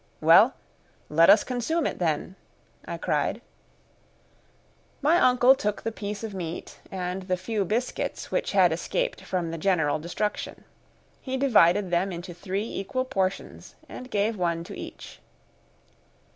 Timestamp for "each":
14.75-15.19